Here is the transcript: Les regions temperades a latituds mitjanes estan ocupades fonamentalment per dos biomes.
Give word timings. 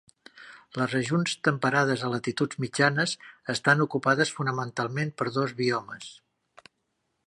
Les 0.77 0.93
regions 0.95 1.35
temperades 1.47 2.07
a 2.07 2.09
latituds 2.15 2.59
mitjanes 2.65 3.15
estan 3.57 3.87
ocupades 3.89 4.35
fonamentalment 4.39 5.17
per 5.23 5.33
dos 5.41 5.59
biomes. 5.63 6.13